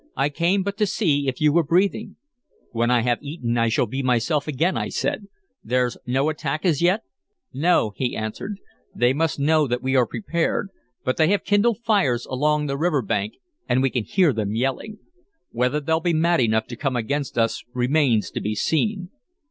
I 0.15 0.29
came 0.29 0.63
but 0.63 0.77
to 0.79 0.87
see 0.87 1.27
if 1.27 1.39
you 1.39 1.53
were 1.53 1.61
breathing." 1.61 2.15
"When 2.71 2.89
I 2.89 3.01
have 3.01 3.21
eaten, 3.21 3.55
I 3.55 3.69
shall 3.69 3.85
be 3.85 4.01
myself 4.01 4.47
again," 4.47 4.75
I 4.75 4.89
said. 4.89 5.27
"There's 5.63 5.95
no 6.07 6.29
attack 6.29 6.65
as 6.65 6.81
yet?" 6.81 7.03
"No," 7.53 7.93
he 7.95 8.17
answered. 8.17 8.57
"They 8.95 9.13
must 9.13 9.37
know 9.39 9.67
that 9.67 9.83
we 9.83 9.95
are 9.95 10.07
prepared. 10.07 10.69
But 11.05 11.17
they 11.17 11.27
have 11.27 11.43
kindled 11.43 11.83
fires 11.83 12.25
along 12.31 12.65
the 12.65 12.79
river 12.79 13.03
bank, 13.03 13.33
and 13.69 13.83
we 13.83 13.91
can 13.91 14.03
hear 14.03 14.33
them 14.33 14.55
yelling. 14.55 14.97
Whether 15.51 15.79
they'll 15.79 15.99
be 15.99 16.13
mad 16.13 16.39
enough 16.41 16.65
to 16.69 16.75
come 16.75 16.95
against 16.95 17.37
us 17.37 17.63
remains 17.75 18.31
to 18.31 18.41
be 18.41 18.55
seen." 18.55 19.11